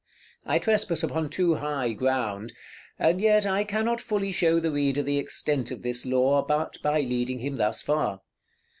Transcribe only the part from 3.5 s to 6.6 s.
cannot fully show the reader the extent of this law,